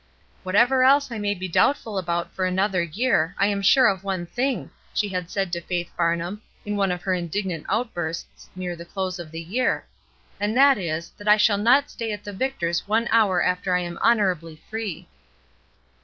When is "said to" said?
5.29-5.61